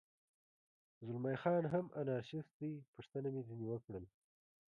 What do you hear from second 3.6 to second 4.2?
وکړل.